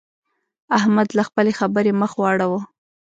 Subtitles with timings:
[0.77, 2.59] احمد له خپلې خبرې مخ واړاوو.